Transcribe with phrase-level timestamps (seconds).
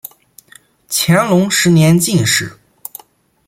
[0.89, 2.57] 乾隆十年进士。